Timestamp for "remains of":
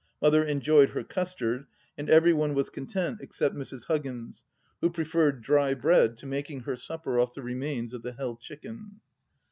7.43-8.01